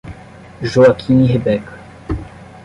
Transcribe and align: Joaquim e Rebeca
Joaquim 0.63 1.19
e 1.21 1.27
Rebeca 1.27 1.77